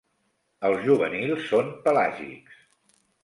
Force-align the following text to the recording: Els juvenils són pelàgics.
Els 0.69 0.79
juvenils 0.85 1.45
són 1.51 1.69
pelàgics. 1.85 2.57